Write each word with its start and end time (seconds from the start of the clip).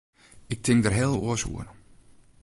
Ik 0.53 0.61
tink 0.63 0.81
der 0.83 0.95
heel 0.99 1.15
oars 1.25 1.43
oer. 1.51 1.67